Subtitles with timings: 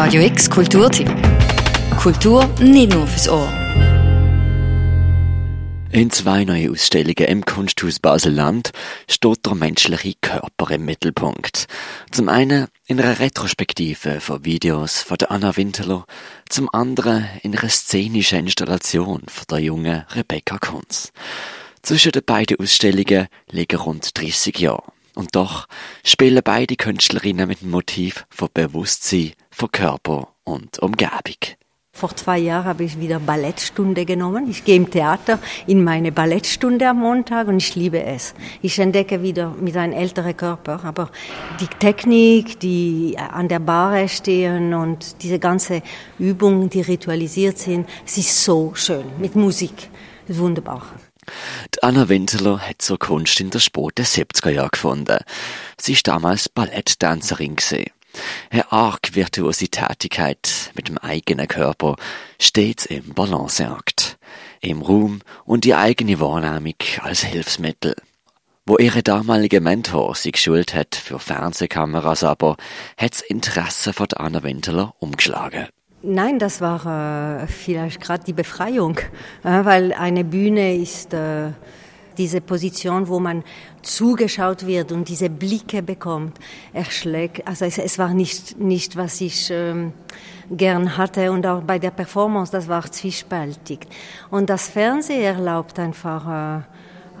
[0.00, 1.10] Radio X Kulturtipp.
[1.98, 3.52] Kultur nicht nur fürs Ohr.
[5.90, 8.70] In zwei neuen Ausstellungen im Kunsthaus Basel-Land
[9.10, 11.66] steht der menschliche Körper im Mittelpunkt.
[12.12, 16.06] Zum einen in einer Retrospektive von Videos von der Anna Winterler,
[16.48, 21.12] zum anderen in einer szenischen Installation von der jungen Rebecca Kunz.
[21.82, 24.92] Zwischen den beiden Ausstellungen liegen rund 30 Jahre.
[25.18, 25.66] Und doch
[26.04, 31.56] spielen beide Künstlerinnen mit dem Motiv von Bewusstsein, von Körper und Umgebung.
[31.92, 34.48] Vor zwei Jahren habe ich wieder Ballettstunde genommen.
[34.48, 38.32] Ich gehe im Theater in meine Ballettstunde am Montag und ich liebe es.
[38.62, 41.10] Ich entdecke wieder mit einem älteren Körper, aber
[41.60, 45.82] die Technik, die an der Bar stehen und diese ganze
[46.20, 49.90] Übungen, die ritualisiert sind, es ist so schön mit Musik.
[50.28, 50.86] Wunderbar.
[51.74, 55.18] Die Anna Winteler hat zur Kunst in der späten 70er Jahren gefunden.
[55.80, 57.90] Sie ist damals Balletttänzerin gesehen.
[58.50, 61.96] Eine arg virtuose Tätigkeit mit dem eigenen Körper
[62.40, 64.18] stets im Balanceakt.
[64.60, 67.94] Im Ruhm und die eigene Wahrnehmung als Hilfsmittel.
[68.66, 72.56] Wo ihre damalige Mentor sie geschult hat für Fernsehkameras aber,
[72.98, 75.68] hat's Interesse von Anna Winteler umgeschlagen.
[76.02, 78.98] Nein, das war äh, vielleicht gerade die Befreiung,
[79.42, 81.50] äh, weil eine Bühne ist äh,
[82.16, 83.42] diese Position, wo man
[83.82, 86.38] zugeschaut wird und diese Blicke bekommt,
[86.72, 87.46] erschlägt.
[87.48, 89.92] Also es, es war nicht, nicht was ich ähm,
[90.50, 93.80] gern hatte und auch bei der Performance, das war zwiespältig.
[94.30, 96.62] Und das Fernsehen erlaubt einfach, äh,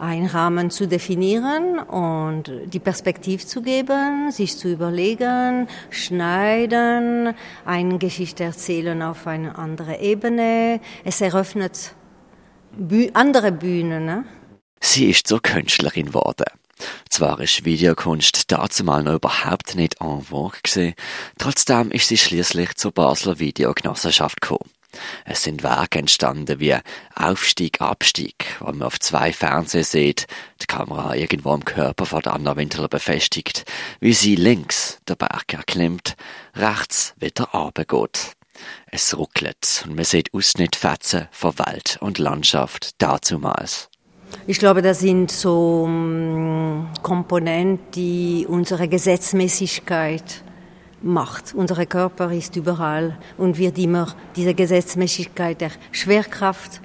[0.00, 8.44] einen Rahmen zu definieren und die Perspektive zu geben, sich zu überlegen, schneiden, eine Geschichte
[8.44, 10.80] erzählen auf eine andere Ebene.
[11.04, 11.94] Es eröffnet
[12.76, 14.04] Büh andere Bühnen.
[14.04, 14.24] Ne?
[14.80, 16.46] Sie ist zur Künstlerin geworden.
[17.10, 20.94] Zwar ist Videokunst dazumal noch überhaupt nicht en vogue gewesen,
[21.36, 24.70] trotzdem ist sie schließlich zur Basler Videogenossenschaft gekommen.
[25.24, 26.76] Es sind Werke entstanden wie
[27.14, 30.26] Aufstieg, Abstieg, wo man auf zwei Fernseher sieht,
[30.60, 33.64] die Kamera irgendwo am Körper von der Anna Winterler befestigt,
[34.00, 36.16] wie sie links den Berg erklimmt,
[36.54, 38.32] rechts wieder runtergeht.
[38.90, 43.88] Es ruckelt und man sieht Ausschnittfetzen von Welt und Landschaft dazumals.
[44.46, 50.42] Ich glaube, das sind so mm, Komponenten, die unsere Gesetzmäßigkeit
[51.02, 51.54] macht.
[51.54, 56.80] Unser Körper ist überall und wird immer dieser Gesetzmäßigkeit der Schwerkraft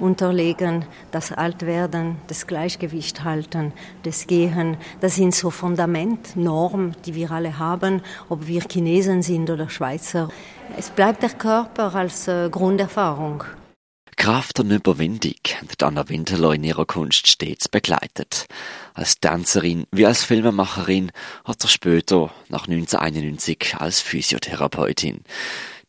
[0.00, 3.72] unterlegen, das Altwerden, das Gleichgewicht halten,
[4.02, 4.76] das Gehen.
[5.00, 10.28] Das sind so Fundament, Normen, die wir alle haben, ob wir Chinesen sind oder Schweizer.
[10.76, 13.44] Es bleibt der Körper als äh, Grunderfahrung.
[14.16, 15.34] Kraft und Überwindung
[15.70, 18.46] hat Anna Winterler in ihrer Kunst stets begleitet.
[18.98, 21.12] Als Tänzerin wie als Filmemacherin
[21.44, 25.22] hat er später, nach 1991, als Physiotherapeutin.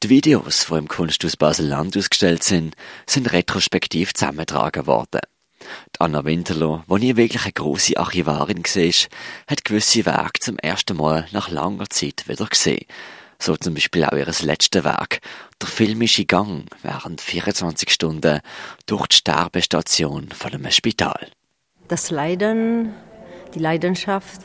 [0.03, 2.75] Die Videos, die im Kunsthaus Basel-Land ausgestellt sind,
[3.07, 5.21] sind retrospektiv zusammengetragen worden.
[5.59, 9.07] Die Anna Winterler, die nie wirklich eine grosse Archivarin war,
[9.47, 12.85] hat gewisse Werke zum ersten Mal nach langer Zeit wieder gesehen.
[13.39, 15.19] So zum Beispiel auch ihr letztes Werk,
[15.59, 18.41] der filmische Gang während 24 Stunden
[18.85, 21.31] durch die Sterbestation von einem Spital.
[21.89, 22.93] Das Leiden,
[23.55, 24.41] die Leidenschaft,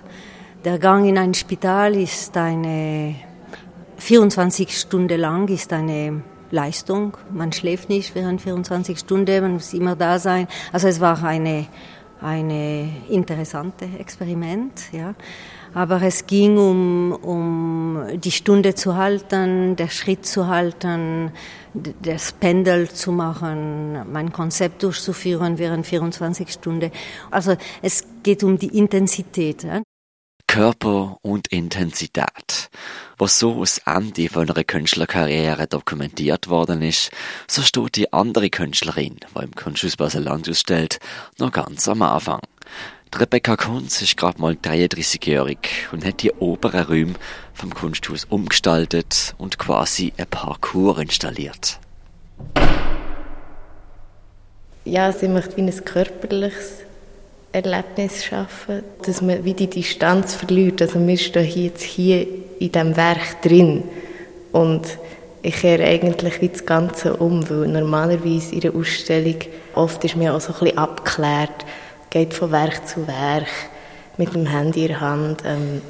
[0.65, 3.15] der Gang in ein Spital ist eine
[3.99, 7.17] 24 Stunden lang ist eine Leistung.
[7.31, 10.49] Man schläft nicht während 24 Stunden, man muss immer da sein.
[10.73, 11.67] Also es war eine
[12.25, 15.15] eine interessante Experiment, ja.
[15.75, 21.33] Aber es ging um, um die Stunde zu halten, der Schritt zu halten,
[22.03, 26.93] das Pendel zu machen, mein Konzept durchzuführen während 24 Stunden.
[27.31, 29.67] Also es geht um die Intensität.
[30.47, 32.71] Körper und Intensität.
[33.19, 37.11] Was so aus Ende von einer Künstlerkarriere dokumentiert worden ist,
[37.49, 40.99] so steht die andere Künstlerin, die im Kunsthaus Basel-Land ausstellt,
[41.39, 42.41] noch ganz am Anfang.
[43.21, 45.59] Rebecca Kunz ist gerade mal 33-jährig
[45.93, 47.15] und hat die oberen Räume
[47.53, 51.79] vom Kunsthaus umgestaltet und quasi ein Parcours installiert.
[54.85, 56.81] Ja, sie macht wie ein körperliches
[57.53, 60.83] Erlebnis schaffen, dass man wie die Distanz verliert.
[60.83, 62.27] Also wir stehen jetzt hier
[62.59, 63.85] in diesem Werk drin
[64.51, 64.99] und
[65.43, 69.37] ich kehre eigentlich wie das Ganze um, weil normalerweise in einer Ausstellung
[69.75, 71.65] oft ist man auch so ein bisschen abgeklärt,
[72.15, 73.49] geht von Werk zu Werk
[74.19, 75.43] mit dem Handy in der Hand.
[75.45, 75.83] Ähm,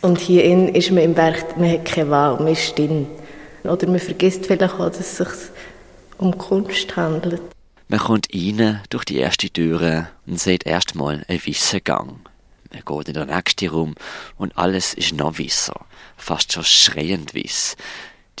[0.00, 3.08] und hier ist man im Werk, man hat keine Wahl, man ist drin.
[3.64, 5.50] Oder man vergisst vielleicht auch, dass es sich
[6.18, 7.42] um Kunst handelt.
[7.88, 12.20] Man kommt rein durch die erste Tür und sieht erstmal einen weißen Gang.
[12.72, 13.94] Man geht in den nächsten Raum
[14.38, 15.74] und alles ist noch weißer.
[16.16, 17.76] fast schon schreiend weiss.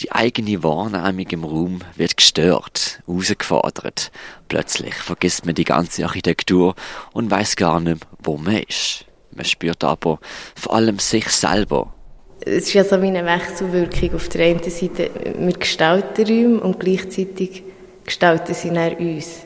[0.00, 4.10] Die eigene Wahrnehmung im Raum wird gestört, herausgefordert.
[4.48, 6.74] Plötzlich vergisst man die ganze Architektur
[7.12, 9.04] und weiß gar nicht, wo man ist.
[9.30, 10.18] Man spürt aber
[10.56, 11.92] vor allem sich selber.
[12.40, 14.14] Es ist ja so wie eine Wechselwirkung.
[14.16, 17.62] Auf der einen Seite, wir gestalten Räume und gleichzeitig
[18.04, 19.42] gestalten sie nach uns.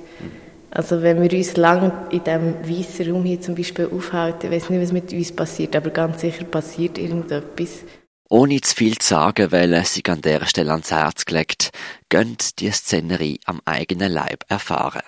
[0.71, 4.83] Also wenn wir uns lange in diesem weißen Raum hier zum Beispiel aufhalten, weiß nicht,
[4.83, 7.85] was mit uns passiert, aber ganz sicher passiert irgendetwas.
[8.31, 11.71] Ohne zu viel zu sagen, weil es sich an der Stelle ans Herz gelegt,
[12.11, 15.03] gönnt die Szenerie am eigenen Leib erfahren.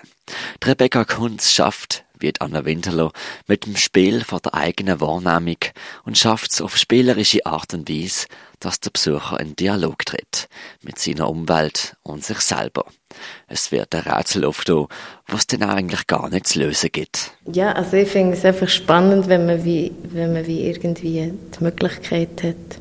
[0.63, 3.11] Die Rebecca Kunz schafft, wie Anna Winterlo,
[3.47, 5.57] mit dem Spiel von der eigenen Wahrnehmung
[6.03, 8.25] und schafft es auf spielerische Art und Weise,
[8.59, 10.47] dass der Besucher in Dialog tritt
[10.81, 12.85] mit seiner Umwelt und sich selber.
[13.47, 14.87] Es wird ein Rätsel aufstehen,
[15.27, 17.33] was denn eigentlich gar nicht zu lösen gibt.
[17.51, 21.63] Ja, also ich finde es einfach spannend, wenn man wie, wenn man wie irgendwie die
[21.63, 22.80] Möglichkeit hat,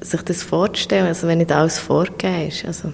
[0.00, 2.64] sich das vorzustellen, also wenn nicht alles vorgegeben ist.
[2.64, 2.92] Also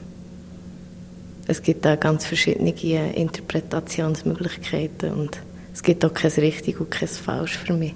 [1.47, 2.73] es gibt da ganz verschiedene
[3.15, 5.39] Interpretationsmöglichkeiten und
[5.73, 7.95] es gibt auch kein richtig und kein falsch für mich.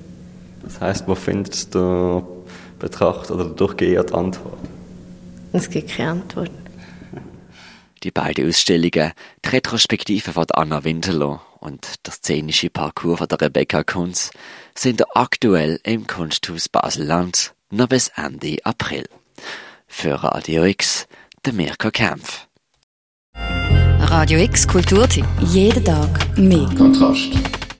[0.62, 2.22] Das heißt, wo findet der
[2.78, 4.58] Betrachter oder der Durchgeher die Antwort?
[5.52, 6.50] Es gibt keine Antwort.
[8.02, 9.12] Die beiden Ausstellungen,
[9.44, 14.30] die Retrospektive von Anna Winterlo und der szenische Parcours von der Rebecca Kunz,
[14.76, 19.04] sind aktuell im Kunsthaus Basel-Land noch bis Ende April.
[19.86, 21.06] Für Radio X,
[21.44, 22.46] der Mirko Kempf.
[24.00, 25.26] Radio X Kulturtipp.
[25.40, 26.68] Jeden Tag mehr.
[26.76, 27.57] Kontrast.